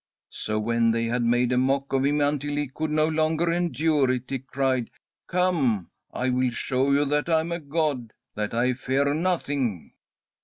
[0.31, 4.09] So when they had made a mock of him until he could no longer endure
[4.09, 4.89] it, he cried:
[5.27, 5.91] 'Come!
[6.11, 8.11] I will show you that I am a god!
[8.33, 9.93] that I fear nothing!'